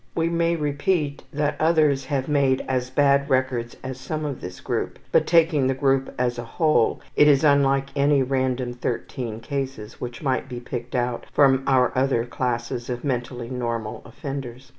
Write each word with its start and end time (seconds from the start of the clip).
We 0.15 0.29
may 0.29 0.55
repeat 0.55 1.21
that 1.31 1.57
others 1.61 2.05
have 2.05 2.27
made 2.27 2.65
as 2.67 2.89
bad 2.89 3.29
records 3.29 3.77
as 3.83 3.99
some 3.99 4.25
of 4.25 4.41
this 4.41 4.59
group, 4.59 4.97
but 5.11 5.27
taking 5.27 5.67
the 5.67 5.75
group 5.75 6.11
as 6.17 6.39
a 6.39 6.43
whole, 6.43 7.01
it 7.15 7.27
is 7.27 7.43
unlike 7.43 7.95
any 7.95 8.23
random 8.23 8.73
13 8.73 9.41
cases 9.41 10.01
which 10.01 10.23
might 10.23 10.49
be 10.49 10.59
picked 10.59 10.95
out 10.95 11.27
from 11.31 11.63
our 11.67 11.95
other 11.95 12.25
classes 12.25 12.89
of 12.89 13.03
mentally 13.03 13.51
normal 13.51 14.01
offenders. 14.03 14.69